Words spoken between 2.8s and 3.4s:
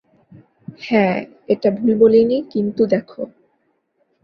দেখো।